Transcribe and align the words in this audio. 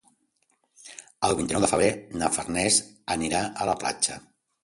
El 1.27 1.35
vint-i-nou 1.41 1.61
de 1.65 1.69
febrer 1.73 1.91
na 2.21 2.29
Farners 2.37 2.79
anirà 3.17 3.43
a 3.67 3.67
la 3.71 3.79
platja. 3.85 4.17